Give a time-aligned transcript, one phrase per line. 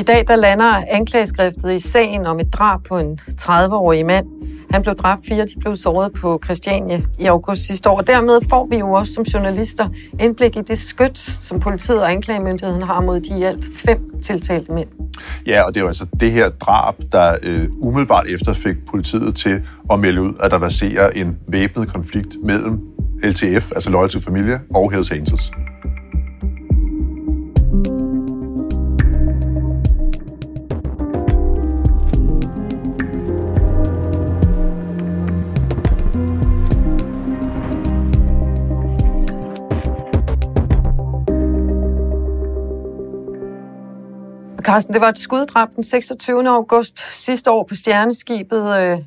[0.00, 4.26] I dag der lander anklageskriftet i sagen om et drab på en 30-årig mand.
[4.70, 7.96] Han blev dræbt, fire de blev såret på Christiania i august sidste år.
[7.96, 9.88] Og dermed får vi jo også som journalister
[10.20, 14.72] indblik i det skyt, som politiet og anklagemyndigheden har mod de i alt fem tiltalte
[14.72, 14.88] mænd.
[15.46, 19.34] Ja, og det er jo altså det her drab, der øh, umiddelbart efter fik politiet
[19.34, 22.80] til at melde ud, at der baserer en væbnet konflikt mellem
[23.24, 25.50] LTF, altså Loyal to Familia, og Hells Angels.
[44.70, 46.48] Carsten, det var et skuddrab den 26.
[46.48, 48.98] august sidste år på Stjerneskibet øh,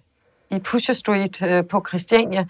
[0.52, 2.46] i Pusher Street øh, på Christiania.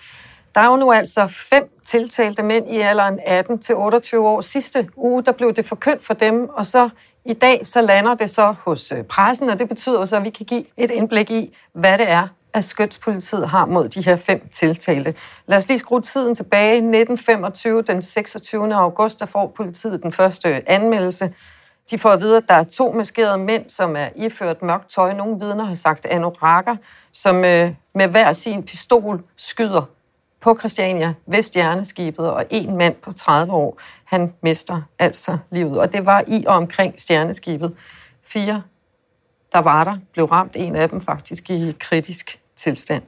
[0.56, 4.42] Der er jo nu altså fem tiltalte mænd i alderen 18 til 28 år.
[4.42, 6.90] Sidste uge, der blev det forkyndt for dem, og så
[7.26, 10.30] i dag, så lander det så hos øh, pressen, og det betyder så, at vi
[10.30, 14.48] kan give et indblik i, hvad det er, at skytspolitiet har mod de her fem
[14.52, 15.16] tiltalte.
[15.48, 16.74] Lad os lige skrue tiden tilbage.
[16.74, 18.76] 1925, den 26.
[18.76, 21.34] august, der får politiet den første anmeldelse.
[21.92, 25.14] De får at vide, at der er to maskerede mænd, som er iført mørkt tøj.
[25.14, 26.76] Nogle vidner har sagt anorakker,
[27.12, 29.86] som øh, med hver sin pistol skyder
[30.42, 35.80] på Christiania Vestjerneskibet, og en mand på 30 år, han mister altså livet.
[35.80, 37.76] Og det var i og omkring stjerneskibet.
[38.24, 38.64] Fire,
[39.52, 40.52] der var der, blev ramt.
[40.56, 43.04] En af dem faktisk i kritisk tilstand.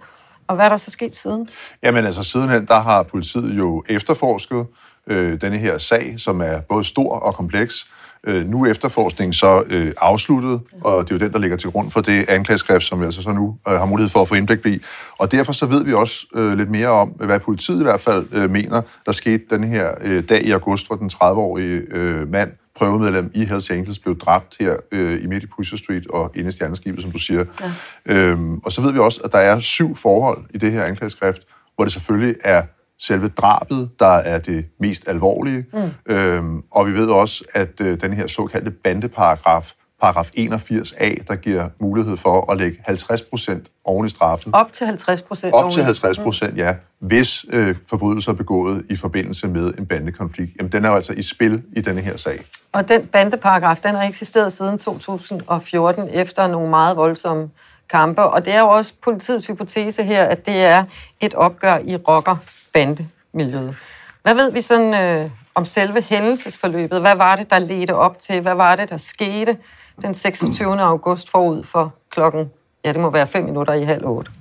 [0.47, 1.49] Og hvad er der så sket siden?
[1.83, 4.67] Jamen altså sidenhen, der har politiet jo efterforsket
[5.07, 7.87] øh, denne her sag, som er både stor og kompleks.
[8.25, 11.71] Øh, nu er efterforskningen så øh, afsluttet, og det er jo den, der ligger til
[11.71, 14.35] grund for det anklageskrift, som vi altså så nu øh, har mulighed for at få
[14.35, 14.81] indblik i.
[15.17, 18.25] Og derfor så ved vi også øh, lidt mere om, hvad politiet i hvert fald
[18.31, 22.51] øh, mener, der skete den her øh, dag i august, hvor den 30-årige øh, mand,
[22.75, 26.47] prøvemedlem i Hells Angels, blev dræbt her øh, i midt i Pusher Street og inde
[26.47, 27.45] i Stjerneskibet, som du siger.
[27.61, 27.71] Ja.
[28.05, 31.41] Øhm, og så ved vi også, at der er syv forhold i det her anklageskrift,
[31.75, 32.63] hvor det selvfølgelig er
[32.99, 35.65] selve drabet, der er det mest alvorlige.
[35.73, 36.13] Mm.
[36.13, 41.69] Øhm, og vi ved også, at øh, den her såkaldte bandeparagraf, paragraf 81a, der giver
[41.79, 44.55] mulighed for at lægge 50 procent oven i straffen.
[44.55, 45.53] Op til 50 procent.
[45.53, 46.75] Op til 50 procent, ja.
[46.99, 50.51] Hvis øh, forbrydelser er begået i forbindelse med en bandekonflikt.
[50.57, 52.45] Jamen, den er jo altså i spil i denne her sag.
[52.71, 57.49] Og den bandeparagraf, den har eksisteret siden 2014 efter nogle meget voldsomme
[57.89, 58.23] kampe.
[58.23, 60.83] Og det er jo også politiets hypotese her, at det er
[61.19, 63.75] et opgør i rocker-bandemiljøet.
[64.21, 67.01] Hvad ved vi sådan øh, om selve hændelsesforløbet?
[67.01, 68.41] Hvad var det, der ledte op til?
[68.41, 69.57] Hvad var det, der skete
[70.01, 70.81] den 26.
[70.81, 72.51] august forud for klokken?
[72.85, 74.31] Ja, det må være fem minutter i halv otte.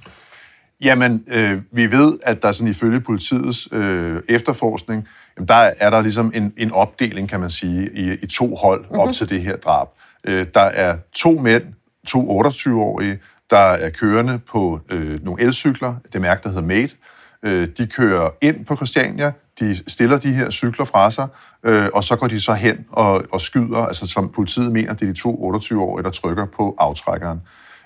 [0.80, 6.00] Jamen, øh, vi ved, at der sådan ifølge politiets øh, efterforskning, jamen, der er der
[6.00, 8.98] ligesom en, en opdeling, kan man sige, i, i to hold mm-hmm.
[8.98, 9.88] op til det her drab.
[10.24, 11.64] Øh, der er to mænd,
[12.06, 13.18] to 28-årige,
[13.54, 16.94] der er kørende på øh, nogle elcykler, det mærke, der hedder Mate.
[17.42, 21.28] Øh, de kører ind på Christiania, de stiller de her cykler fra sig,
[21.64, 25.08] øh, og så går de så hen og, og skyder, altså som politiet mener, det
[25.08, 27.40] er de to 28-årige, der trykker på aftrækkeren.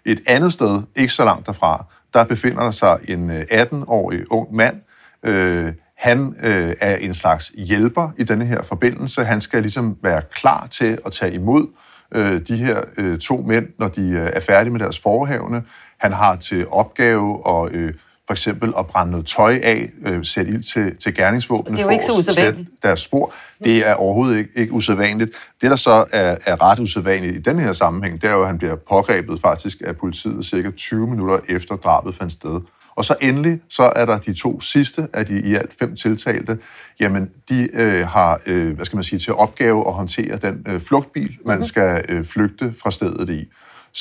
[0.04, 4.54] Et andet sted, ikke så langt derfra, der befinder der sig en øh, 18-årig ung
[4.54, 4.76] mand.
[5.22, 9.24] Øh, han øh, er en slags hjælper i denne her forbindelse.
[9.24, 11.66] Han skal ligesom være klar til at tage imod
[12.14, 15.62] øh, de her øh, to mænd, når de øh, er færdige med deres forhavne.
[15.98, 17.94] Han har til opgave at øh,
[18.26, 21.86] for eksempel at brænde noget tøj af, øh, sætte ild til, til gerningsvåbene Det er
[21.86, 22.68] jo ikke så usædvanligt.
[22.82, 23.32] deres spor.
[23.64, 25.30] Det er overhovedet ikke, ikke usædvanligt.
[25.60, 28.46] Det, der så er, er ret usædvanligt i den her sammenhæng, det er jo, at
[28.46, 32.60] han bliver pågrebet faktisk af politiet cirka 20 minutter efter drabet fandt sted.
[32.98, 36.58] Og så endelig, så er der de to sidste af de i alt fem tiltalte.
[37.00, 40.80] Jamen, de øh, har, øh, hvad skal man sige, til opgave at håndtere den øh,
[40.80, 43.48] flugtbil, man skal øh, flygte fra stedet i.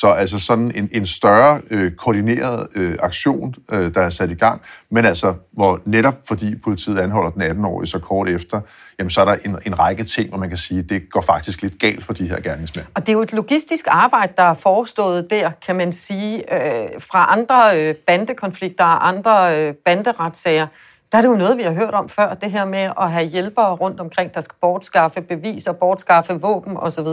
[0.00, 4.34] Så altså sådan en, en større øh, koordineret øh, aktion, øh, der er sat i
[4.34, 4.60] gang,
[4.90, 8.60] men altså, hvor netop fordi politiet anholder den 18-årige så kort efter,
[8.98, 11.62] jamen så er der en, en række ting, hvor man kan sige, det går faktisk
[11.62, 12.86] lidt galt for de her gerningsmænd.
[12.94, 16.88] Og det er jo et logistisk arbejde, der er forestået der, kan man sige, øh,
[16.98, 20.66] fra andre øh, bandekonflikter og andre øh, banderetssager.
[21.12, 23.26] Der er det jo noget, vi har hørt om før, det her med at have
[23.26, 27.06] hjælpere rundt omkring, der skal bortskaffe beviser, bortskaffe våben osv.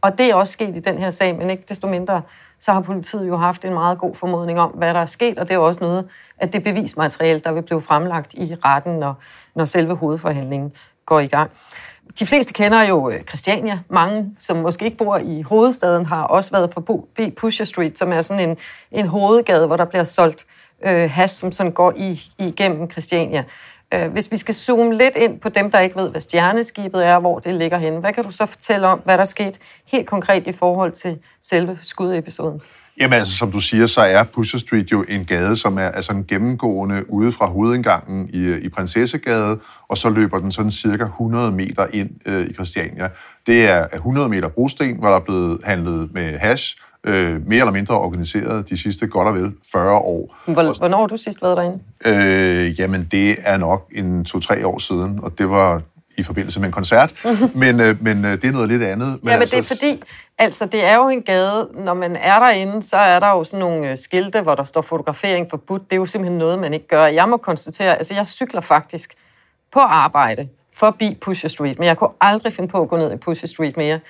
[0.00, 2.22] Og det er også sket i den her sag, men ikke desto mindre,
[2.58, 5.48] så har politiet jo haft en meget god formodning om, hvad der er sket, og
[5.48, 6.08] det er også noget
[6.38, 9.14] at det bevismateriale, der vil blive fremlagt i retten, når,
[9.54, 10.72] når selve hovedforhandlingen
[11.06, 11.50] går i gang.
[12.18, 13.78] De fleste kender jo øh, Christiania.
[13.88, 18.22] Mange, som måske ikke bor i hovedstaden, har også været forbi Pusher Street, som er
[18.22, 18.56] sådan en,
[18.90, 23.44] en hovedgade, hvor der bliver solgt øh, øh, hash, som sådan går i, igennem Christiania.
[23.94, 27.18] Øh, hvis vi skal zoome lidt ind på dem, der ikke ved, hvad stjerneskibet er,
[27.18, 29.58] hvor det ligger henne, hvad kan du så fortælle om, hvad der skete
[29.92, 32.60] helt konkret i forhold til selve skudepisoden?
[33.00, 36.12] Jamen altså, som du siger, så er Pusher Street jo en gade, som er altså
[36.12, 41.52] en gennemgående ude fra hovedindgangen i, i Prinsessegade, og så løber den sådan cirka 100
[41.52, 43.08] meter ind øh, i Christiania.
[43.46, 47.72] Det er 100 meter brosten, hvor der er blevet handlet med hash, øh, mere eller
[47.72, 50.36] mindre organiseret de sidste godt og vel 40 år.
[50.78, 51.78] Hvornår har du sidst været derinde?
[52.04, 55.82] Øh, jamen, det er nok en to-tre år siden, og det var
[56.16, 57.50] i forbindelse med en koncert, mm-hmm.
[57.54, 59.08] men, øh, men øh, det er noget lidt andet.
[59.08, 60.02] Men ja, men altså, det er fordi,
[60.38, 63.60] altså det er jo en gade, når man er derinde, så er der jo sådan
[63.60, 65.82] nogle øh, skilte, hvor der står fotografering forbudt.
[65.82, 67.06] Det er jo simpelthen noget, man ikke gør.
[67.06, 69.14] Jeg må konstatere, altså jeg cykler faktisk
[69.72, 73.16] på arbejde forbi Pusher Street, men jeg kunne aldrig finde på at gå ned i
[73.16, 74.00] Pusher Street mere,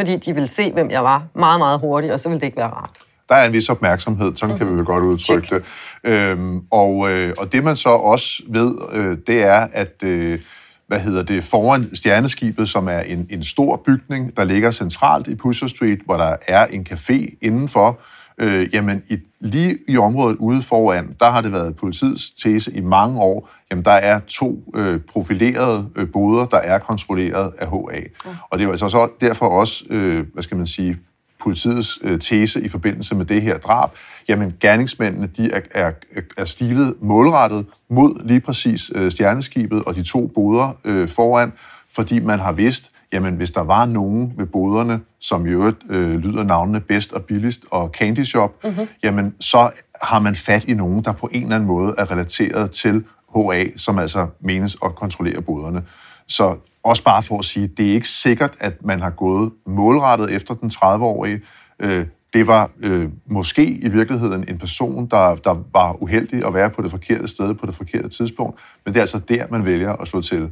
[0.00, 2.56] fordi de ville se, hvem jeg var meget, meget hurtigt, og så ville det ikke
[2.56, 2.90] være rart.
[3.28, 5.64] Der er en vis opmærksomhed, sådan kan vi vel godt udtrykke det.
[6.04, 10.40] Øhm, og, øh, og det man så også ved, øh, det er, at øh,
[10.86, 15.34] hvad hedder det, foran stjerneskibet, som er en, en stor bygning, der ligger centralt i
[15.34, 17.98] Pusher Street, hvor der er en café indenfor,
[18.40, 22.80] øh, jamen i, lige i området ude foran, der har det været politiets tese i
[22.80, 27.96] mange år, jamen der er to øh, profilerede øh, boder, der er kontrolleret af HA.
[27.96, 28.30] Ja.
[28.50, 30.98] Og det er jo altså så derfor også, øh, hvad skal man sige,
[31.40, 33.90] politiets øh, tese i forbindelse med det her drab,
[34.28, 35.92] jamen gerningsmændene de er, er,
[36.36, 41.52] er stilet målrettet mod lige præcis øh, stjerneskibet og de to boder øh, foran,
[41.92, 46.16] fordi man har vidst, jamen hvis der var nogen ved boderne, som i øvrigt øh,
[46.16, 48.86] lyder navnene bedst og billigst og Candy Shop, mm-hmm.
[49.02, 49.70] jamen så
[50.02, 53.04] har man fat i nogen, der på en eller anden måde er relateret til
[53.36, 55.82] HA, som altså menes at kontrollere boderne.
[56.28, 60.32] Så også bare for at sige, det er ikke sikkert, at man har gået målrettet
[60.32, 61.40] efter den 30-årige.
[61.80, 66.70] Øh, det var øh, måske i virkeligheden en person, der, der var uheldig at være
[66.70, 69.92] på det forkerte sted på det forkerte tidspunkt, men det er altså der, man vælger
[69.92, 70.50] at slå til.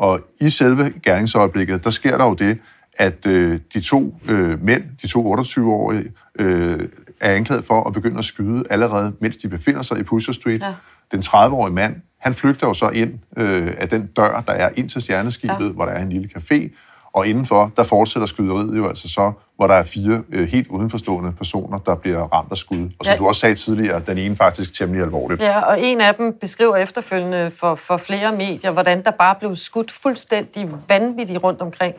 [0.00, 2.58] Og i selve gerningsøjeblikket, der sker der jo det,
[2.98, 6.88] at øh, de to øh, mænd, de to 28-årige, øh,
[7.20, 10.60] er anklaget for at begynde at skyde allerede, mens de befinder sig i Pusher Street.
[10.60, 10.74] Ja.
[11.12, 14.88] Den 30-årige mand, han flygter jo så ind øh, af den dør, der er ind
[14.88, 15.68] til stjerneskibet, ja.
[15.68, 16.68] hvor der er en lille café,
[17.12, 21.32] og indenfor, der fortsætter skyderiet jo altså så, hvor der er fire øh, helt udenforstående
[21.32, 22.90] personer, der bliver ramt af skud.
[22.98, 23.18] Og som ja.
[23.18, 25.42] du også sagde tidligere, den ene faktisk temmelig alvorligt.
[25.42, 29.56] Ja, og en af dem beskriver efterfølgende for, for flere medier, hvordan der bare blev
[29.56, 31.94] skudt fuldstændig vanvittigt rundt omkring.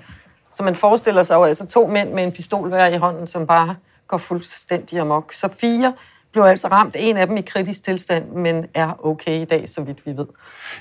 [0.52, 3.48] Så man forestiller sig jo altså to mænd med en pistol hver i hånden, som
[3.48, 3.75] bare
[4.08, 5.34] går fuldstændig amok.
[5.34, 5.94] Så fire
[6.31, 6.95] blev altså ramt.
[7.00, 10.25] En af dem i kritisk tilstand, men er okay i dag, så vidt vi ved.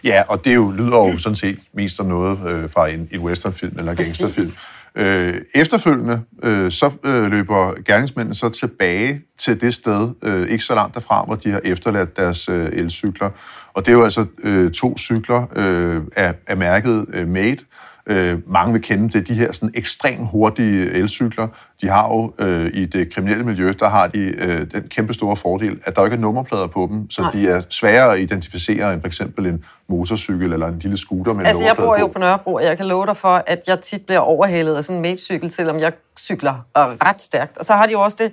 [0.05, 3.21] Ja, og det jo, lyder jo sådan set mest som noget øh, fra en, en
[3.21, 4.47] westernfilm eller gangsterfilm.
[4.95, 10.75] Øh, efterfølgende, øh, så øh, løber gerningsmændene så tilbage til det sted, øh, ikke så
[10.75, 13.31] langt derfra, hvor de har efterladt deres øh, elcykler.
[13.75, 17.59] Og det er jo altså øh, to cykler øh, af, af mærket øh, Made,
[18.07, 21.49] øh, mange vil kende til de her sådan ekstremt hurtige elcykler.
[21.81, 25.37] De har jo øh, i det kriminelle miljø, der har de øh, den kæmpe store
[25.37, 27.31] fordel, at der ikke er nummerplader på dem, så Nej.
[27.31, 31.47] de er svære at identificere end for eksempel en motorcykel eller en lille scooter med
[31.47, 34.07] Altså, jeg bor jo på Nørrebro, og jeg kan love dig for, at jeg tit
[34.07, 37.59] bliver overhældet af sådan en mate-cykel, selvom jeg cykler ret stærkt.
[37.59, 38.33] Og så har de jo også det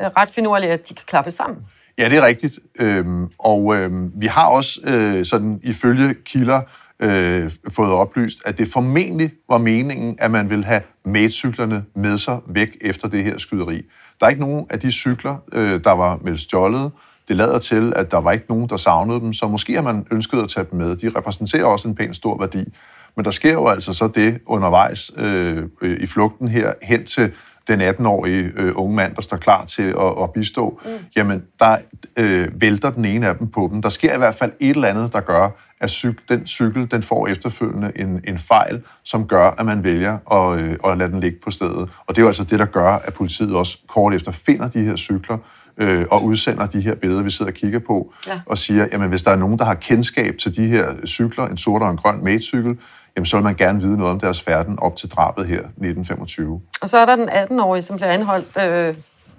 [0.00, 1.58] øh, ret finurlige, at de kan klappe sammen.
[1.98, 2.58] Ja, det er rigtigt.
[2.80, 6.60] Øhm, og øhm, vi har også øh, sådan ifølge kilder
[7.00, 12.38] øh, fået oplyst, at det formentlig var meningen, at man ville have medcyklerne med sig
[12.46, 13.82] væk efter det her skyderi.
[14.20, 16.90] Der er ikke nogen af de cykler, øh, der var med stjålet.
[17.28, 20.06] Det lader til, at der var ikke nogen, der savnede dem, så måske har man
[20.12, 20.96] ønsket at tage dem med.
[20.96, 22.64] De repræsenterer også en pæn stor værdi.
[23.16, 27.32] Men der sker jo altså så det undervejs øh, øh i flugten her hen til
[27.68, 30.90] den 18-årige øh, unge mand, der står klar til at, at bistå, mm.
[31.16, 31.76] jamen der
[32.18, 33.82] øh, vælter den ene af dem på dem.
[33.82, 35.48] Der sker i hvert fald et eller andet, der gør,
[35.80, 40.32] at cyk, den cykel den får efterfølgende en, en fejl, som gør, at man vælger
[40.32, 41.88] at, øh, at lade den ligge på stedet.
[42.06, 44.80] Og det er jo altså det, der gør, at politiet også kort efter finder de
[44.80, 45.38] her cykler,
[45.78, 48.40] øh, og udsender de her billeder, vi sidder og kigger på, ja.
[48.46, 51.56] og siger, jamen hvis der er nogen, der har kendskab til de her cykler, en
[51.56, 52.78] sort og en grøn mate-cykel,
[53.16, 56.60] jamen så vil man gerne vide noget om deres færden op til drabet her 1925.
[56.80, 58.94] Og så er der den 18-årige, som bliver anholdt øh,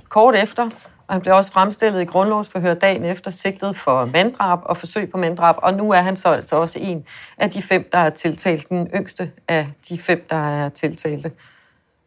[0.10, 0.70] kort efter,
[1.08, 5.18] og han blev også fremstillet i grundlovsforhør dagen efter sigtet for manddrab og forsøg på
[5.18, 7.06] manddrab, og nu er han så altså også en
[7.38, 11.32] af de fem, der er tiltalt, den yngste af de fem, der er tiltalte.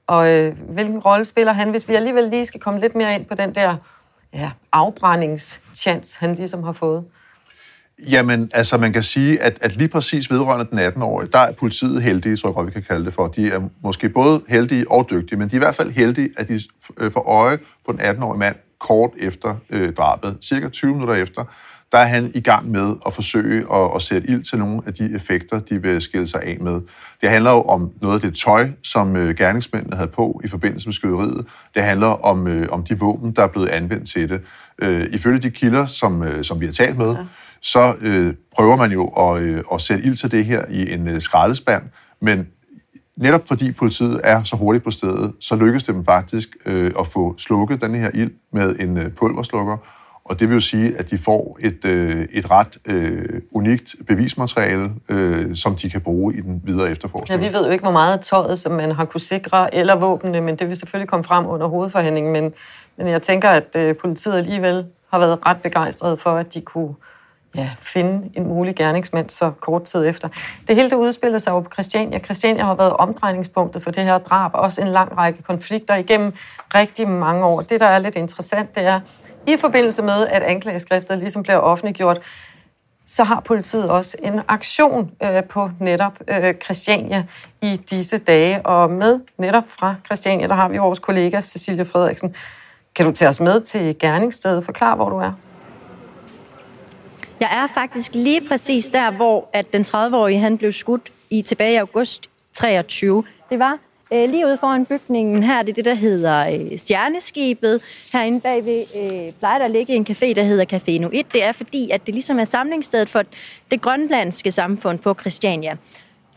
[0.06, 3.24] Og øh, hvilken rolle spiller han, hvis vi alligevel lige skal komme lidt mere ind
[3.24, 3.76] på den der
[4.32, 7.04] ja, afbrændingschance, han ligesom har fået?
[8.08, 12.02] Jamen, altså man kan sige, at, at lige præcis vedrørende den 18-årige, der er politiet
[12.02, 13.28] heldige, så jeg godt, vi kan kalde det for.
[13.28, 16.48] De er måske både heldige og dygtige, men de er i hvert fald heldige, at
[16.48, 16.60] de
[16.98, 20.38] øh, får øje på den 18-årige mand kort efter øh, drabet.
[20.42, 21.44] Cirka 20 minutter efter,
[21.92, 24.94] der er han i gang med at forsøge at, at sætte ild til nogle af
[24.94, 26.80] de effekter, de vil skille sig af med.
[27.20, 30.88] Det handler jo om noget af det tøj, som øh, gerningsmændene havde på i forbindelse
[30.88, 31.46] med skyderiet.
[31.74, 34.40] Det handler om, øh, om de våben, der er blevet anvendt til det.
[34.82, 37.24] Øh, ifølge de kilder, som, øh, som vi har talt med, ja
[37.62, 41.08] så øh, prøver man jo at, øh, at sætte ild til det her i en
[41.08, 41.82] øh, skraldespand,
[42.20, 42.48] men
[43.16, 47.06] netop fordi politiet er så hurtigt på stedet, så lykkes det dem faktisk øh, at
[47.06, 49.76] få slukket den her ild med en øh, pulverslukker,
[50.24, 54.90] og det vil jo sige, at de får et, øh, et ret øh, unikt bevismateriale,
[55.08, 57.42] øh, som de kan bruge i den videre efterforskning.
[57.42, 59.96] Ja, vi ved jo ikke, hvor meget af tøjet, som man har kunne sikre, eller
[59.96, 62.32] våbnene, men det vil selvfølgelig komme frem under hovedforhandlingen.
[62.32, 62.54] Men,
[62.96, 66.94] men jeg tænker, at øh, politiet alligevel har været ret begejstret for, at de kunne
[67.54, 70.28] ja, finde en mulig gerningsmand så kort tid efter.
[70.68, 72.18] Det hele det udspiller sig jo på Christiania.
[72.18, 76.32] Christiania har været omdrejningspunktet for det her drab, og også en lang række konflikter igennem
[76.74, 77.60] rigtig mange år.
[77.60, 79.00] Det, der er lidt interessant, det er,
[79.46, 82.20] i forbindelse med, at anklageskriftet ligesom bliver offentliggjort,
[83.06, 87.24] så har politiet også en aktion øh, på netop øh, Christiania
[87.62, 88.66] i disse dage.
[88.66, 92.34] Og med netop fra Christiania, der har vi vores kollega Cecilia Frederiksen.
[92.94, 94.64] Kan du tage os med til gerningsstedet?
[94.64, 95.32] Forklar, hvor du er.
[97.40, 101.72] Jeg er faktisk lige præcis der, hvor at den 30-årige han blev skudt i tilbage
[101.72, 103.24] i august 23.
[103.50, 103.78] Det var
[104.12, 107.82] øh, lige ude foran bygningen her, det er det, der hedder øh, Stjerneskibet.
[108.12, 111.26] Herinde bagved øh, plejer der at ligge en café, der hedder Café Nuit.
[111.32, 113.22] Det er fordi, at det ligesom er samlingsstedet for
[113.70, 115.76] det grønlandske samfund på Christiania.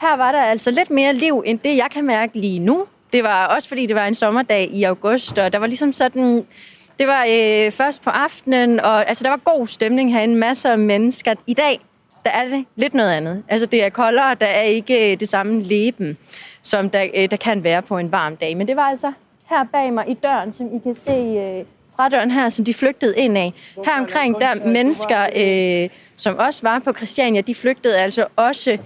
[0.01, 2.86] Her var der altså lidt mere liv, end det, jeg kan mærke lige nu.
[3.13, 6.45] Det var også fordi, det var en sommerdag i august, og der var ligesom sådan
[7.00, 10.77] det var øh, først på aftenen, og altså, der var god stemning herinde, masser af
[10.77, 11.33] mennesker.
[11.47, 11.79] I dag,
[12.25, 13.43] der er det lidt noget andet.
[13.47, 16.17] Altså, det er koldere, der er ikke øh, det samme leben,
[16.62, 18.57] som der, øh, der kan være på en varm dag.
[18.57, 19.12] Men det var altså
[19.50, 23.17] her bag mig i døren, som I kan se øh, trædøren her, som de flygtede
[23.17, 23.53] ind af.
[23.85, 28.77] Her omkring, der mennesker, øh, som også var på Christiania, de flygtede altså også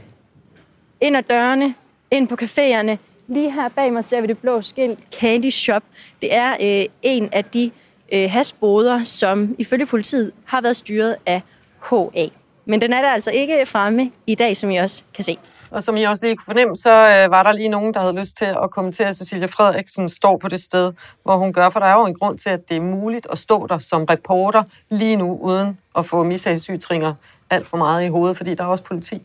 [1.01, 1.73] ind ad dørene,
[2.11, 2.97] ind på caféerne.
[3.27, 5.83] Lige her bag mig ser vi det blå skilt, Candy Shop.
[6.21, 7.71] Det er øh, en af de
[8.13, 11.41] øh, hasboder, som ifølge politiet har været styret af
[11.89, 12.27] HA.
[12.65, 15.37] Men den er der altså ikke fremme i dag, som I også kan se.
[15.71, 18.19] Og som I også lige kunne fornemme, så øh, var der lige nogen, der havde
[18.19, 21.69] lyst til at kommentere, at Cecilia Frederiksen står på det sted, hvor hun gør.
[21.69, 24.03] For der er jo en grund til, at det er muligt at stå der som
[24.03, 27.13] reporter lige nu, uden at få mishagsytringer
[27.49, 29.21] alt for meget i hovedet, fordi der er også politi.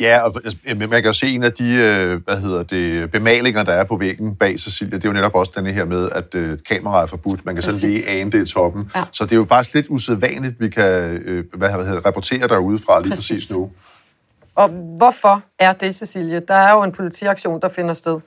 [0.00, 3.72] Ja, og man kan jo se en af de øh, hvad hedder det, bemalinger, der
[3.72, 4.96] er på væggen bag Cecilia.
[4.96, 7.44] Det er jo netop også denne her med, at øh, kameraet er forbudt.
[7.46, 7.82] Man kan Præcis.
[7.82, 8.90] lige ane det i toppen.
[8.96, 9.04] Ja.
[9.12, 10.92] Så det er jo faktisk lidt usædvanligt, vi kan
[11.24, 13.28] øh, hvad hedder, det, rapportere derude fra lige præcis.
[13.28, 13.70] præcis nu.
[14.54, 16.40] Og hvorfor er det, Cecilia?
[16.48, 18.20] Der er jo en politiaktion, der finder sted.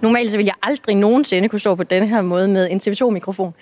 [0.00, 3.54] Normalt så vil jeg aldrig nogensinde kunne stå på denne her måde med en TV2-mikrofon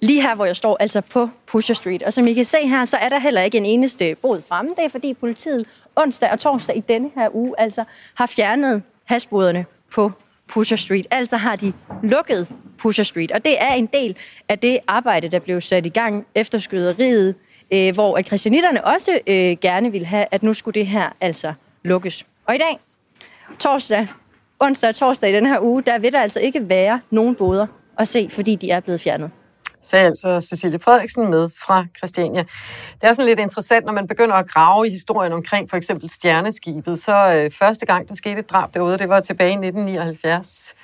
[0.00, 2.02] lige her, hvor jeg står, altså på Pusher Street.
[2.02, 4.70] Og som I kan se her, så er der heller ikke en eneste bod fremme.
[4.76, 7.84] Det er fordi politiet onsdag og torsdag i denne her uge altså
[8.14, 10.12] har fjernet hasboderne på
[10.48, 11.06] Pusher Street.
[11.10, 11.72] Altså har de
[12.02, 12.48] lukket
[12.78, 13.32] Pusher Street.
[13.32, 14.16] Og det er en del
[14.48, 17.34] af det arbejde, der blev sat i gang efter skyderiet,
[17.72, 21.54] øh, hvor at kristianitterne også øh, gerne ville have, at nu skulle det her altså
[21.84, 22.26] lukkes.
[22.46, 22.78] Og i dag,
[23.58, 24.08] torsdag,
[24.60, 27.66] onsdag og torsdag i den her uge, der vil der altså ikke være nogen boder
[27.98, 29.30] at se, fordi de er blevet fjernet
[29.82, 32.44] sagde altså Cecilie Frederiksen med fra Christiania.
[33.00, 36.10] Det er sådan lidt interessant, når man begynder at grave i historien omkring for eksempel
[36.10, 36.98] stjerneskibet.
[36.98, 40.74] Så øh, første gang, der skete et drab derude, det var tilbage i 1979.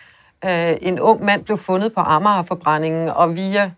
[0.44, 3.70] Øh, en ung mand blev fundet på Amagerforbrændingen, og via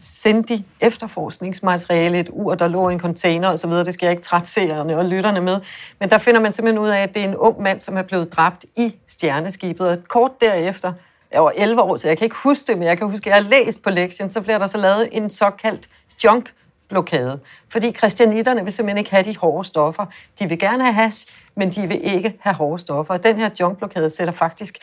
[0.00, 4.48] Cindy efterforskningsmateriale, et ur, der lå i en container osv., det skal jeg ikke trætte
[4.48, 5.60] seerne og lytterne med.
[5.98, 8.02] Men der finder man simpelthen ud af, at det er en ung mand, som er
[8.02, 9.88] blevet dræbt i stjerneskibet.
[9.88, 10.92] Og kort derefter,
[11.32, 13.36] jeg var 11 år, så jeg kan ikke huske det, men jeg kan huske, at
[13.36, 15.88] jeg har læst på lektien, så bliver der så lavet en såkaldt
[16.24, 16.52] junk
[16.88, 17.40] blokade.
[17.68, 20.06] Fordi christianitterne vil simpelthen ikke have de hårde stoffer.
[20.38, 23.14] De vil gerne have hash, men de vil ikke have hårde stoffer.
[23.14, 24.78] Og den her junkblokade sætter faktisk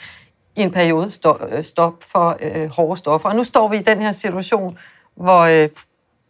[0.55, 1.11] i en periode
[1.49, 3.29] øh, stop for øh, hårde stoffer.
[3.29, 4.79] Og nu står vi i den her situation,
[5.15, 5.69] hvor øh,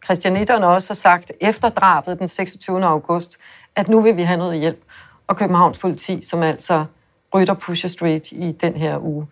[0.04, 2.84] christianitterne også har sagt efter drabet den 26.
[2.84, 3.38] august,
[3.76, 4.84] at nu vil vi have noget hjælp.
[5.26, 6.84] Og Københavns politi, som altså
[7.34, 9.26] rytter Pusher Street i den her uge,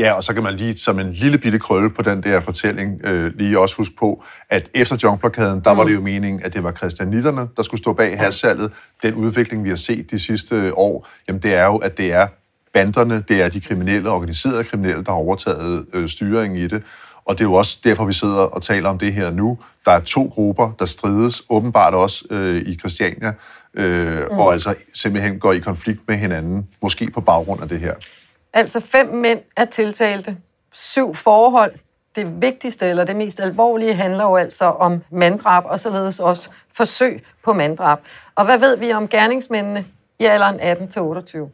[0.00, 3.00] Ja, og så kan man lige som en lille bitte krølle på den der fortælling
[3.04, 5.78] øh, lige også huske på, at efter junkblokaden, der mm.
[5.78, 8.72] var det jo meningen, at det var christianitterne, der skulle stå bag hassalget.
[9.02, 12.26] Den udvikling, vi har set de sidste år, jamen det er jo, at det er
[12.74, 16.82] banderne, det er de kriminelle, organiserede kriminelle, der har overtaget øh, styringen i det.
[17.24, 19.58] Og det er jo også derfor, vi sidder og taler om det her nu.
[19.84, 23.32] Der er to grupper, der strides, åbenbart også øh, i Christiania,
[23.74, 24.38] øh, mm.
[24.38, 27.94] og altså simpelthen går i konflikt med hinanden, måske på baggrund af det her.
[28.52, 30.36] Altså fem mænd er tiltalte,
[30.72, 31.72] syv forhold.
[32.14, 37.24] Det vigtigste eller det mest alvorlige handler jo altså om manddrab, og således også forsøg
[37.44, 37.98] på manddrab.
[38.34, 39.86] Og hvad ved vi om gerningsmændene
[40.18, 41.50] i alderen 18 til 28?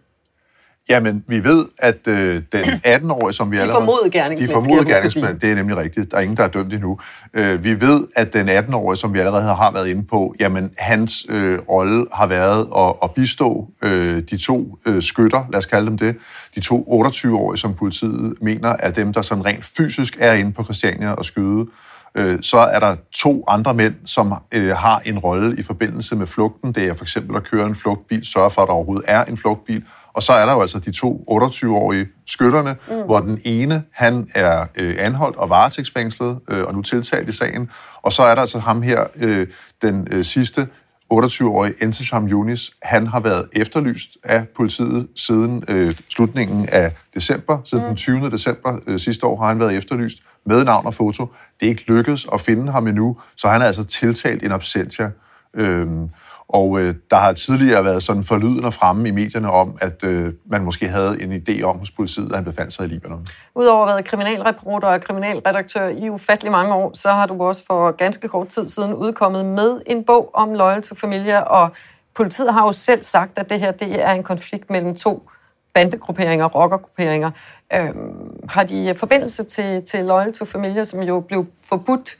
[0.88, 2.64] Jamen, vi ved, at øh, den
[2.94, 3.80] 18-årige, som vi De allerede...
[3.80, 4.10] formodede
[4.46, 6.10] De formodede gerningsmænd, det er nemlig rigtigt.
[6.10, 6.98] Der er ingen, der er dømt endnu.
[7.34, 11.26] Øh, vi ved, at den 18-årige, som vi allerede har været inde på, jamen, hans
[11.28, 15.86] øh, rolle har været at, at bistå øh, de to øh, skytter, lad os kalde
[15.86, 16.16] dem det,
[16.54, 20.64] de to 28-årige, som politiet mener er dem, der sådan rent fysisk er inde på
[20.64, 21.66] Christiania og skyde.
[22.14, 26.26] Øh, så er der to andre mænd, som øh, har en rolle i forbindelse med
[26.26, 26.72] flugten.
[26.72, 29.38] Det er for eksempel at køre en flugtbil, sørge for, at der overhovedet er en
[29.38, 29.84] flugtbil,
[30.16, 33.02] og så er der jo altså de to 28-årige skytterne, mm.
[33.04, 37.70] hvor den ene, han er øh, anholdt og varetægtsfængslet, øh, og nu tiltalt i sagen.
[38.02, 39.46] Og så er der altså ham her, øh,
[39.82, 40.68] den øh, sidste
[41.12, 42.70] 28-årige Entesham Yunis.
[42.82, 47.58] Han har været efterlyst af politiet siden øh, slutningen af december.
[47.64, 47.88] Siden mm.
[47.88, 48.30] den 20.
[48.30, 51.26] december øh, sidste år har han været efterlyst med navn og foto.
[51.60, 55.10] Det er ikke lykkedes at finde ham endnu, så han er altså tiltalt in absentia.
[55.54, 56.08] Øhm,
[56.48, 60.62] og øh, der har tidligere været sådan forlydende fremme i medierne om, at øh, man
[60.62, 63.26] måske havde en idé om hos politiet, at han befandt sig i Libanon.
[63.54, 67.90] Udover at være kriminalreporter og kriminalredaktør i ufattelig mange år, så har du også for
[67.90, 71.70] ganske kort tid siden udkommet med en bog om Loyal to Familia, og
[72.14, 75.28] politiet har jo selv sagt, at det her det er en konflikt mellem to
[75.74, 77.30] bandegrupperinger, rockergrupperinger.
[77.72, 82.16] Øhm, har de forbindelse til, til Loyal to Familia, som jo blev forbudt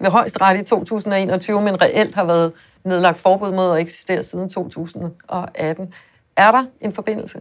[0.00, 2.52] ved højesteret i 2021, men reelt har været
[2.84, 5.94] nedlagt forbud mod at eksistere siden 2018.
[6.36, 7.40] Er der en forbindelse?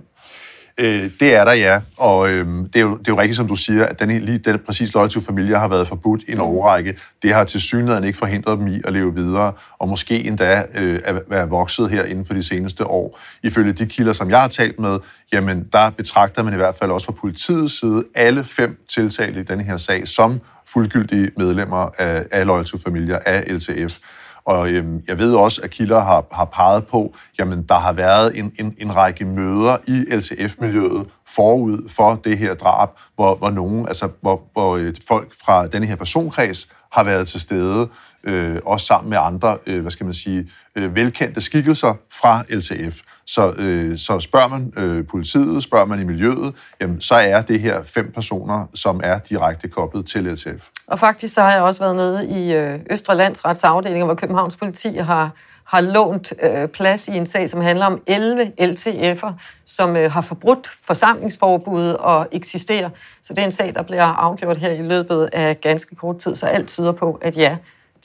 [0.80, 1.82] Øh, det er der, ja.
[1.98, 4.38] Og øh, det, er jo, det er jo rigtigt, som du siger, at den, lige
[4.38, 6.98] den præcis Loyal familie har været forbudt i en overrække.
[7.24, 11.00] Det har til synligheden ikke forhindret dem i at leve videre, og måske endda øh,
[11.06, 13.20] at være vokset her inden for de seneste år.
[13.44, 15.00] Ifølge de kilder, som jeg har talt med,
[15.34, 19.44] jamen der betragter man i hvert fald også fra politiets side alle fem tiltalte i
[19.44, 20.42] denne her sag som
[20.74, 23.98] fuldgyldige medlemmer af, af Loyal to Familia, af LTF.
[24.46, 28.38] Og øhm, jeg ved også, at kilder har, har peget på, jamen der har været
[28.38, 33.88] en, en, en række møder i LTF-miljøet forud for det her drab, hvor, hvor nogen,
[33.88, 37.90] altså hvor, hvor øh, folk fra denne her personkreds har været til stede,
[38.24, 43.00] øh, også sammen med andre, øh, hvad skal man sige, øh, velkendte skikkelser fra LTF.
[43.30, 47.60] Så, øh, så spørger man øh, politiet, spørger man i miljøet, jamen, så er det
[47.60, 50.68] her fem personer, som er direkte koblet til LTF.
[50.88, 54.98] Og faktisk så har jeg også været nede i øh, Østre Landsretsafdeling, hvor Københavns politi
[54.98, 55.32] har,
[55.64, 59.32] har lånt øh, plads i en sag, som handler om 11 LTF'er,
[59.66, 62.90] som øh, har forbrudt forsamlingsforbuddet og eksisterer.
[63.24, 66.36] Så det er en sag, der bliver afgjort her i løbet af ganske kort tid,
[66.36, 67.58] så alt tyder på, at ja,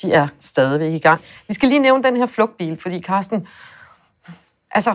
[0.03, 1.21] de er stadigvæk i gang.
[1.49, 3.47] Vi skal lige nævne den her flugtbil, fordi Carsten,
[4.75, 4.95] altså,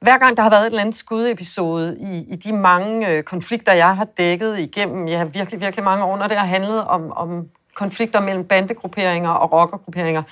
[0.00, 3.72] hver gang der har været et eller andet skudepisode i, i de mange øh, konflikter,
[3.72, 7.48] jeg har dækket igennem, ja, virkelig, virkelig mange år, når det har handlet om, om
[7.74, 10.22] konflikter mellem bandegrupperinger og rockergrupperinger,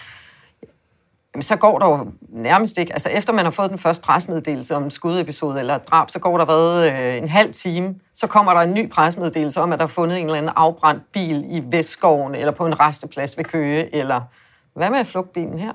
[1.35, 4.77] jamen, så går der jo nærmest ikke, altså efter man har fået den første presmeddelelse
[4.77, 8.27] om en skudepisode eller et drab, så går der været øh, en halv time, så
[8.27, 11.45] kommer der en ny presmeddelelse om, at der er fundet en eller anden afbrændt bil
[11.51, 14.21] i Vestskoven, eller på en resteplads ved Køge, eller
[14.75, 15.73] hvad med flugtbilen her?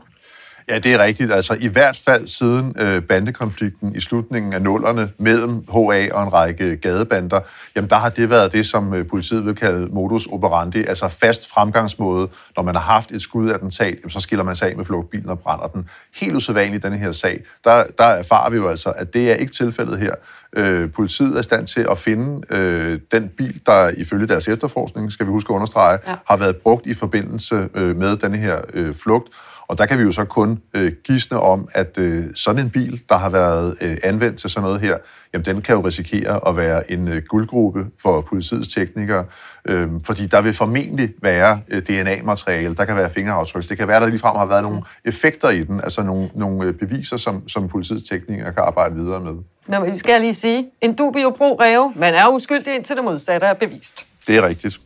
[0.72, 1.34] Ja, det er rigtigt.
[1.34, 6.34] Altså i hvert fald siden øh, bandekonflikten i slutningen af nullerne mellem HA og en
[6.34, 7.40] række gadebander,
[7.76, 11.50] jamen der har det været det, som øh, politiet vil kalde modus operandi, altså fast
[11.54, 12.30] fremgangsmåde.
[12.56, 15.40] Når man har haft et skudattentat, jamen, så skiller man sig af med flugtbilen og
[15.40, 15.90] brænder den.
[16.16, 17.44] Helt usædvanligt i denne her sag.
[17.64, 20.16] Der, der erfarer vi jo altså, at det er ikke tilfældet her.
[20.56, 25.12] Øh, politiet er i stand til at finde øh, den bil, der ifølge deres efterforskning,
[25.12, 26.16] skal vi huske at understrege, ja.
[26.28, 29.30] har været brugt i forbindelse øh, med denne her øh, flugt.
[29.72, 33.02] Og der kan vi jo så kun øh, gisne om, at øh, sådan en bil,
[33.10, 34.98] der har været øh, anvendt til sådan noget her,
[35.34, 39.26] jamen den kan jo risikere at være en øh, guldgruppe for politiets teknikere,
[39.66, 44.00] øh, fordi der vil formentlig være øh, DNA-materiale, der kan være fingeraftryk, det kan være,
[44.00, 47.68] der ligefrem har været nogle effekter i den, altså nogle, nogle øh, beviser, som, som
[47.68, 49.34] politiets teknikere kan arbejde videre med.
[49.80, 53.48] Men skal jeg lige sige, en dubio pro reo, man er uskyldig indtil det modsatte
[53.48, 54.06] er bevist.
[54.28, 54.80] Det er rigtigt.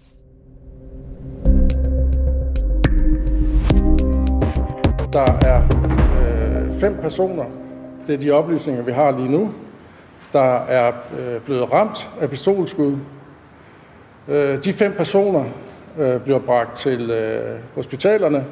[5.16, 5.62] Der er
[6.20, 7.44] øh, fem personer,
[8.08, 9.52] det er de oplysninger, vi har lige nu,
[10.34, 12.98] der er øh, blevet ramt af pistolskud.
[14.28, 15.44] Øh, de fem personer
[16.00, 18.46] øh, bliver bragt til øh, hospitalerne,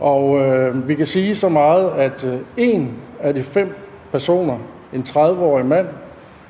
[0.00, 3.74] og øh, vi kan sige så meget, at øh, en af de fem
[4.12, 4.58] personer,
[4.92, 5.86] en 30-årig mand,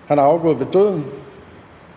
[0.06, 1.04] Han er afgået ved døden,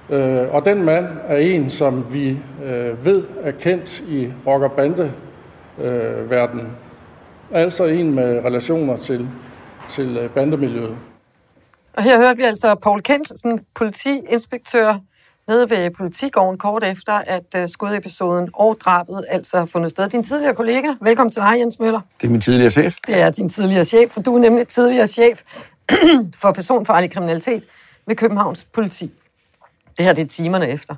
[0.10, 4.72] øh, og den mand er en, som vi øh, ved er kendt i rock- og
[5.78, 6.72] bandeverdenen.
[7.52, 9.28] Altså en med relationer til,
[9.90, 10.98] til øh, bandemiljøet.
[11.94, 15.00] Og her hørte vi altså Paul Kentsen, politiinspektør,
[15.48, 20.10] nede ved politigården kort efter, at uh, skudepisoden og drabet altså har fundet sted.
[20.10, 22.02] Din tidligere kollega, velkommen til dig, Jens Møller.
[22.22, 22.96] Det er min tidligere chef.
[23.08, 25.42] Det er din tidligere chef, for du er nemlig tidligere chef
[26.42, 27.64] for personfarlig kriminalitet
[28.06, 29.12] ved Københavns politi.
[29.98, 30.96] Det her det er timerne efter.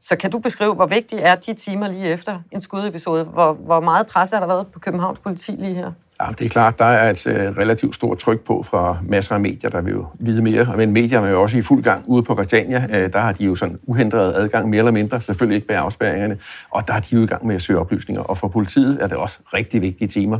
[0.00, 3.24] Så kan du beskrive, hvor vigtige er de timer lige efter en skudepisode?
[3.24, 5.92] Hvor, hvor meget pres har der været på Københavns politi lige her?
[6.20, 7.26] Ja, det er klart, der er et
[7.58, 10.76] relativt stort tryk på fra masser af medier, der vil jo vide mere.
[10.76, 12.86] Men medierne er jo også i fuld gang ude på Christiania.
[12.90, 16.38] Øh, der har de jo sådan uhindret adgang, mere eller mindre, selvfølgelig ikke bag afspærringerne.
[16.70, 18.22] Og der er de jo i gang med at søge oplysninger.
[18.22, 20.38] Og for politiet er det også rigtig vigtige timer.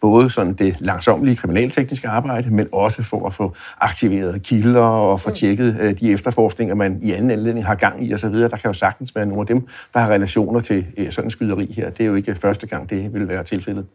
[0.00, 5.30] Både sådan det langsomlige kriminaltekniske arbejde, men også for at få aktiveret kilder og få
[5.30, 8.34] tjekket uh, de efterforskninger, man i anden anledning har gang i osv.
[8.34, 11.72] Der kan jo sagtens være nogle af dem, der har relationer til sådan en skyderi
[11.76, 11.90] her.
[11.90, 13.86] Det er jo ikke første gang, det vil være tilfældet.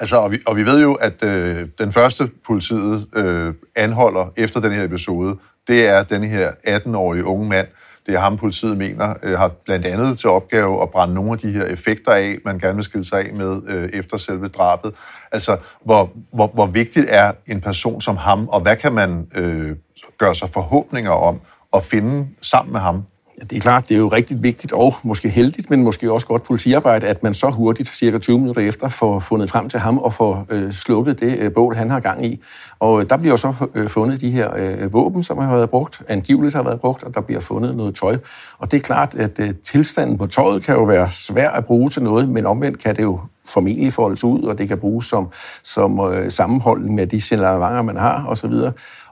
[0.00, 4.60] Altså, og, vi, og vi ved jo, at øh, den første politiet øh, anholder efter
[4.60, 5.36] den her episode,
[5.68, 7.66] det er den her 18-årige unge mand.
[8.06, 11.38] Det er ham, politiet mener, øh, har blandt andet til opgave at brænde nogle af
[11.38, 14.94] de her effekter af, man gerne vil skille sig af med øh, efter selve drabet.
[15.32, 19.76] Altså, hvor, hvor, hvor vigtigt er en person som ham, og hvad kan man øh,
[20.18, 21.40] gøre sig forhåbninger om
[21.74, 23.04] at finde sammen med ham
[23.38, 26.26] Ja, det er klart, det er jo rigtig vigtigt og måske heldigt, men måske også
[26.26, 29.98] godt politiarbejde, at man så hurtigt, cirka 20 minutter efter, får fundet frem til ham
[29.98, 32.40] og får øh, slukket det øh, bål, han har gang i.
[32.78, 36.02] Og øh, der bliver så øh, fundet de her øh, våben, som har været brugt,
[36.08, 38.16] angiveligt har været brugt, og der bliver fundet noget tøj.
[38.58, 41.90] Og det er klart, at øh, tilstanden på tøjet kan jo være svær at bruge
[41.90, 45.28] til noget, men omvendt kan det jo formentlig foldes ud, og det kan bruges som,
[45.62, 48.52] som øh, sammenholdning med de signalementer, man har osv.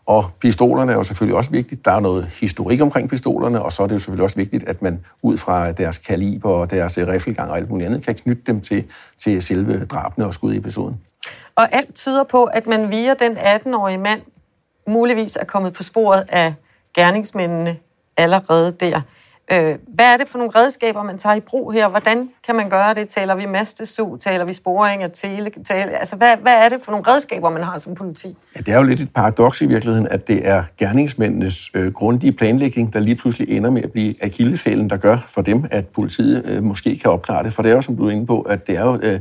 [0.06, 1.84] Og pistolerne er jo selvfølgelig også vigtigt.
[1.84, 4.82] Der er noget historik omkring pistolerne, og så er det jo selvfølgelig også vigtigt, at
[4.82, 8.42] man ud fra deres kaliber og deres øh, riffelgang og alt muligt andet, kan knytte
[8.46, 8.84] dem til,
[9.18, 11.00] til selve drabene og skud i episoden.
[11.56, 14.20] Og alt tyder på, at man via den 18-årige mand
[14.86, 16.54] muligvis er kommet på sporet af
[16.94, 17.76] gerningsmændene
[18.16, 19.00] allerede der.
[19.52, 21.88] Øh, hvad er det for nogle redskaber, man tager i brug her?
[21.88, 23.08] Hvordan kan man gøre det?
[23.08, 24.16] Taler vi mastesu?
[24.16, 25.50] Taler vi sporing af tele?
[25.64, 28.36] Taler, altså, hvad, hvad er det for nogle redskaber, man har som politi?
[28.56, 32.32] Ja, det er jo lidt et paradoks i virkeligheden, at det er gerningsmændenes øh, grundige
[32.32, 36.46] planlægning, der lige pludselig ender med at blive akilleshælen, der gør for dem, at politiet
[36.46, 37.52] øh, måske kan opklare det.
[37.52, 38.98] For det er jo, som du er inde på, at det er jo...
[39.02, 39.20] Øh,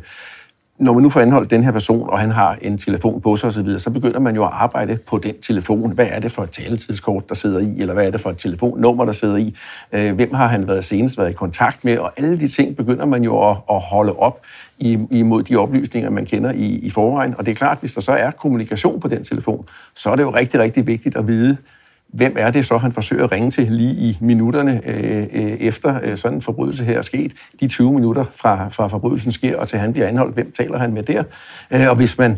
[0.82, 3.48] når man nu får anholdt den her person, og han har en telefon på sig
[3.48, 5.92] osv., så, videre, så begynder man jo at arbejde på den telefon.
[5.94, 8.38] Hvad er det for et taletidskort, der sidder i, eller hvad er det for et
[8.38, 9.56] telefonnummer, der sidder i?
[9.92, 11.98] Øh, hvem har han været senest været i kontakt med?
[11.98, 14.46] Og alle de ting begynder man jo at, at holde op
[15.12, 17.36] imod de oplysninger, man kender i, i forvejen.
[17.38, 19.66] Og det er klart, hvis der så er kommunikation på den telefon,
[19.96, 21.58] så er det jo rigtig, rigtig vigtigt at vide,
[22.14, 26.00] hvem er det så, han forsøger at ringe til lige i minutterne øh, øh, efter
[26.04, 27.34] øh, sådan en forbrydelse her er sket.
[27.60, 30.94] De 20 minutter fra, fra forbrydelsen sker, og til han bliver anholdt, hvem taler han
[30.94, 31.24] med der?
[31.72, 32.38] Øh, og hvis man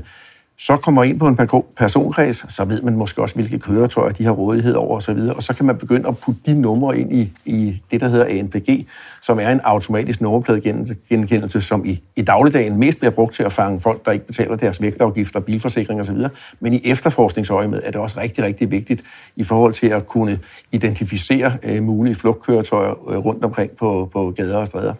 [0.57, 1.37] så kommer ind på en
[1.77, 5.53] personkreds, så ved man måske også, hvilke køretøjer de har rådighed over osv., og så
[5.53, 8.87] kan man begynde at putte de numre ind i, i det, der hedder ANPG,
[9.21, 13.79] som er en automatisk nummerpladegenkendelse, som i, i dagligdagen mest bliver brugt til at fange
[13.79, 16.17] folk, der ikke betaler deres vægtafgifter, bilforsikring osv.,
[16.59, 19.03] men i efterforskningsøjemed er det også rigtig, rigtig vigtigt
[19.35, 20.39] i forhold til at kunne
[20.71, 24.93] identificere øh, mulige flugtkøretøjer øh, rundt omkring på, på gader og stræder.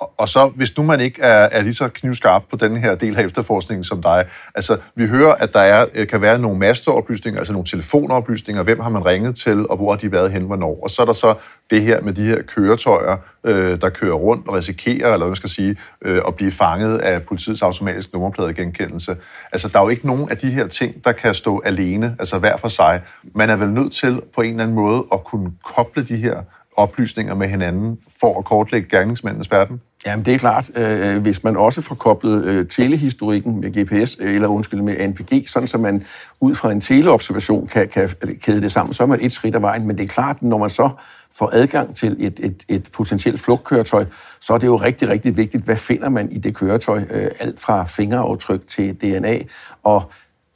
[0.00, 3.16] Og så, hvis nu man ikke er, er lige så knivskarp på den her del
[3.16, 7.40] af efterforskningen som dig, altså vi hører, at der er, øh, kan være nogle masteoplysninger,
[7.40, 10.80] altså nogle telefonoplysninger, hvem har man ringet til, og hvor har de været hen, hvornår.
[10.82, 11.34] Og så er der så
[11.70, 15.36] det her med de her køretøjer, øh, der kører rundt og risikerer, eller hvad man
[15.36, 19.16] skal sige, øh, at blive fanget af politiets automatiske nummerpladegenkendelse.
[19.52, 22.38] Altså der er jo ikke nogen af de her ting, der kan stå alene, altså
[22.38, 23.02] hver for sig.
[23.34, 26.42] Man er vel nødt til på en eller anden måde at kunne koble de her
[26.76, 29.80] oplysninger med hinanden for at kortlægge gerningsmændenes verden?
[30.06, 30.70] Jamen, det er klart.
[30.76, 35.48] Øh, hvis man også får koblet øh, telehistorikken med GPS, øh, eller undskyld, med ANPG,
[35.48, 36.04] sådan så man
[36.40, 38.08] ud fra en teleobservation kan, kan
[38.42, 39.86] kæde det sammen, så er man et skridt af vejen.
[39.86, 40.90] Men det er klart, når man så
[41.38, 44.04] får adgang til et, et, et potentielt flugtkøretøj,
[44.40, 47.02] så er det jo rigtig, rigtig vigtigt, hvad finder man i det køretøj?
[47.10, 49.38] Øh, alt fra fingeraftryk til DNA,
[49.82, 50.10] og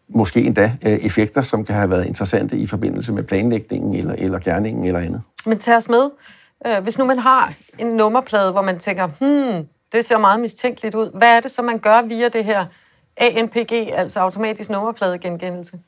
[0.08, 4.38] måske endda øh, effekter, som kan have været interessante i forbindelse med planlægningen eller, eller
[4.38, 5.22] gerningen eller andet.
[5.46, 6.10] Men tag os med.
[6.66, 10.94] Øh, hvis nu man har en nummerplade, hvor man tænker, hmm, det ser meget mistænkeligt
[10.94, 12.66] ud, hvad er det så, man gør via det her
[13.16, 15.78] ANPG, altså automatisk nummerpladegenkendelse?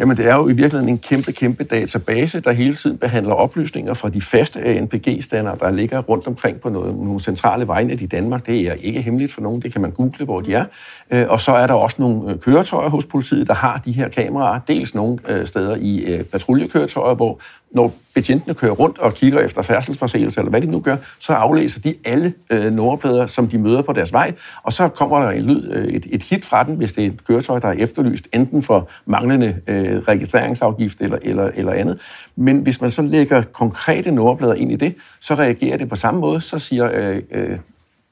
[0.00, 3.94] Jamen, det er jo i virkeligheden en kæmpe, kæmpe database, der hele tiden behandler oplysninger
[3.94, 8.46] fra de faste ANPG-standarder, der ligger rundt omkring på noget, nogle centrale vejnet i Danmark.
[8.46, 10.64] Det er ikke hemmeligt for nogen, det kan man google, hvor de er.
[11.10, 14.08] Øh, og så er der også nogle øh, køretøjer hos politiet, der har de her
[14.08, 14.60] kameraer.
[14.68, 20.40] Dels nogle øh, steder i patruljekøretøjer, hvor når betjentene kører rundt og kigger efter færdselsforseelser,
[20.40, 23.92] eller hvad de nu gør, så aflæser de alle øh, nummerplader, som de møder på
[23.92, 26.92] deres vej, og så kommer der en lyd, øh, et, et hit fra den, hvis
[26.92, 31.72] det er et køretøj, der er efterlyst, enten for manglende øh, registreringsafgift eller, eller, eller
[31.72, 32.00] andet.
[32.36, 36.20] Men hvis man så lægger konkrete nummerplader ind i det, så reagerer det på samme
[36.20, 37.58] måde, så siger øh, øh,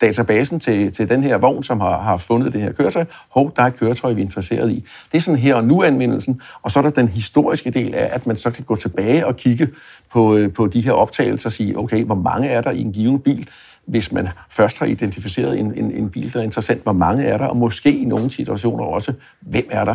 [0.01, 3.05] databasen til, til den her vogn, som har, har fundet det her køretøj.
[3.29, 4.85] Hov, der er et køretøj, vi er interesseret i.
[5.13, 8.09] Det er sådan her og nu anvendelsen, og så er der den historiske del af,
[8.13, 9.69] at man så kan gå tilbage og kigge
[10.11, 12.93] på, øh, på de her optagelser og sige, okay, hvor mange er der i en
[12.93, 13.49] given bil?
[13.87, 17.39] Hvis man først har identificeret en, en, en bil, der er interessant, hvor mange er
[17.39, 19.95] der, og måske i nogle situationer også, hvem er der?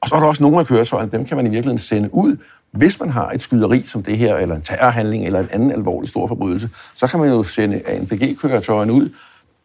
[0.00, 2.36] Og så er der også nogle af køretøjerne, dem kan man i virkeligheden sende ud,
[2.72, 6.08] hvis man har et skyderi som det her, eller en terrorhandling, eller en anden alvorlig
[6.10, 9.08] stor forbrydelse, så kan man jo sende ANPG-køretøjerne ud,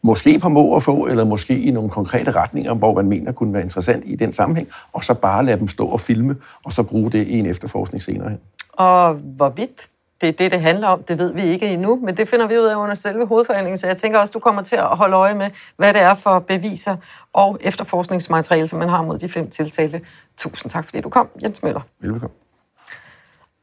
[0.04, 3.54] måske på må og få, eller måske i nogle konkrete retninger, hvor man mener kunne
[3.54, 6.36] være interessant i den sammenhæng, og så bare lade dem stå og filme,
[6.66, 8.40] og så bruge det i en efterforskning senere hen.
[8.74, 9.90] Og hvorvidt
[10.22, 12.58] det er det, det handler om, det ved vi ikke endnu, men det finder vi
[12.58, 15.34] ud af under selve hovedforhandlingen, så jeg tænker også, du kommer til at holde øje
[15.34, 16.98] med, hvad det er for beviser
[17.34, 20.02] og efterforskningsmateriale, som man har mod de fem tiltalte.
[20.38, 21.82] Tusind tak, fordi du kom, Jens Møller.
[22.00, 22.36] Velbekomme.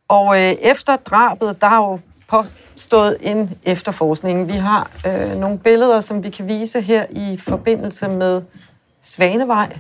[0.08, 1.98] Og øh, efter drabet, der er jo
[2.80, 4.48] stået en efterforskning.
[4.48, 8.42] Vi har øh, nogle billeder, som vi kan vise her i forbindelse med
[9.02, 9.78] Svanevej.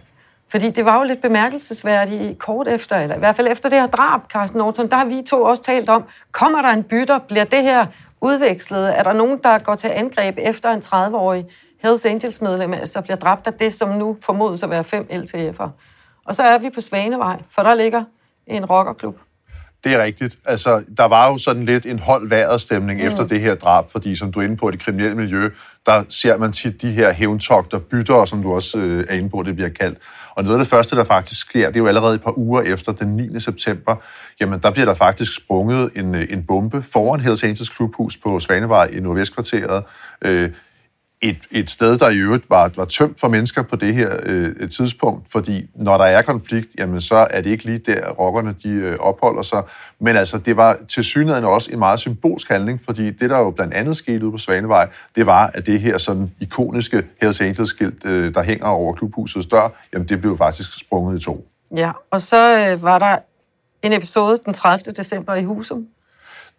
[0.48, 3.86] Fordi det var jo lidt bemærkelsesværdigt kort efter, eller i hvert fald efter det her
[3.86, 7.18] drab, Carsten Norton, der har vi to også talt om, kommer der en bytter?
[7.18, 7.86] Bliver det her
[8.20, 8.98] udvekslet?
[8.98, 11.46] Er der nogen, der går til angreb efter en 30-årig
[11.82, 15.68] Hells Angels medlem, altså bliver dræbt af det, som nu formodes at være fem LTF'er?
[16.24, 18.04] Og så er vi på Svanevej, for der ligger
[18.46, 19.18] en rockerklub.
[19.84, 20.38] Det er rigtigt.
[20.44, 23.06] Altså, der var jo sådan lidt en hold vejret stemning mm.
[23.06, 25.50] efter det her drab, fordi som du er inde på, det kriminelle miljø,
[25.86, 29.42] der ser man tit de her hævntogter, bytter, som du også øh, er inde på,
[29.42, 29.98] det bliver kaldt.
[30.34, 32.62] Og noget af det første, der faktisk sker, det er jo allerede et par uger
[32.62, 33.40] efter den 9.
[33.40, 33.96] september,
[34.40, 38.40] jamen der bliver der faktisk sprunget en, øh, en bombe foran Hells Angels klubhus på
[38.40, 39.84] Svanevej i Nordvestkvarteret.
[40.22, 40.50] Øh,
[41.22, 44.70] et, et sted, der i øvrigt var, var tømt for mennesker på det her øh,
[44.70, 48.68] tidspunkt, fordi når der er konflikt, jamen så er det ikke lige der, rockerne de
[48.68, 49.62] øh, opholder sig.
[49.98, 53.50] Men altså, det var til synligheden også en meget symbolsk handling, fordi det, der jo
[53.50, 58.06] blandt andet skete ude på Svanevej, det var, at det her sådan ikoniske Hells Angels-skilt,
[58.06, 61.46] øh, der hænger over klubhusets dør, jamen det blev faktisk sprunget i to.
[61.76, 63.18] Ja, og så øh, var der
[63.82, 64.92] en episode den 30.
[64.92, 65.86] december i Husum,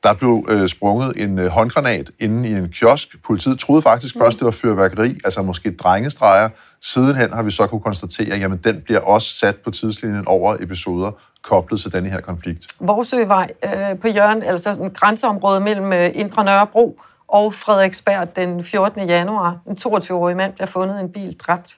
[0.04, 3.24] der blev øh, sprunget en øh, håndgranat inde i en kiosk.
[3.24, 4.22] Politiet troede faktisk mm.
[4.22, 6.50] først, det var fyrværkeri, altså måske drengestreger.
[6.82, 10.56] Sidenhen har vi så kunne konstatere, at jamen, den bliver også sat på tidslinjen over
[10.60, 11.12] episoder
[11.42, 12.68] koblet til denne her konflikt.
[12.80, 19.10] Vorsøvej øh, på Jørgen, altså en grænseområde mellem øh, Indre Nørrebro og Frederiksberg den 14.
[19.10, 19.58] januar.
[19.68, 21.78] En 22-årig mand bliver fundet i en bil dræbt.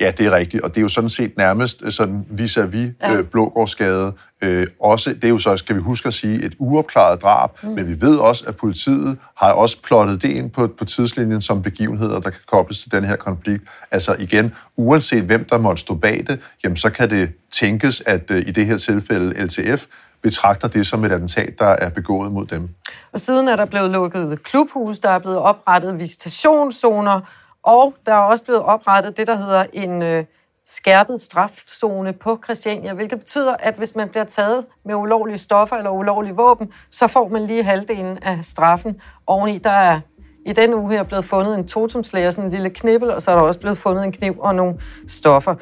[0.00, 3.12] Ja, det er rigtigt, og det er jo sådan set nærmest øh, sådan vis-à-vis ja.
[3.12, 4.12] øh, Blågårdsgade.
[4.42, 7.68] Øh, også, det er jo så, skal vi huske at sige, et uopklaret drab, mm.
[7.68, 11.62] men vi ved også, at politiet har også plottet det ind på, på tidslinjen som
[11.62, 13.64] begivenheder, der kan kobles til den her konflikt.
[13.90, 18.30] Altså igen, uanset hvem der måtte stå bag det, jamen så kan det tænkes, at
[18.30, 19.86] øh, i det her tilfælde LTF
[20.22, 22.68] betragter det som et attentat, der er begået mod dem.
[23.12, 27.20] Og siden er der blevet lukket klubhus, der er blevet oprettet visitationszoner,
[27.62, 30.24] og der er også blevet oprettet det, der hedder en øh,
[30.64, 35.90] skærpet strafzone på Christiania, hvilket betyder, at hvis man bliver taget med ulovlige stoffer eller
[35.90, 39.00] ulovlige våben, så får man lige halvdelen af straffen.
[39.26, 40.00] Oveni der er
[40.46, 43.34] i den uge her blevet fundet en totemslæger, sådan en lille knibbel, og så er
[43.34, 45.54] der også blevet fundet en kniv og nogle stoffer.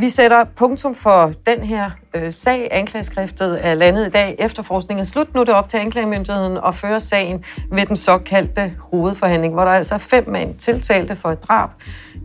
[0.00, 2.68] Vi sætter punktum for den her øh, sag.
[2.70, 4.36] Anklageskriftet er landet i dag.
[4.38, 5.34] Efterforskningen er slut.
[5.34, 9.70] Nu er det op til anklagemyndigheden at føre sagen ved den såkaldte hovedforhandling, hvor der
[9.70, 11.70] er altså fem mænd tiltalte for et drab.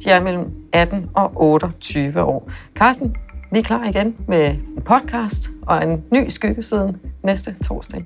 [0.04, 2.52] De er mellem 18 og 28 år.
[2.76, 3.16] Carsten,
[3.52, 8.06] vi er klar igen med en podcast og en ny skyggesiden næste torsdag.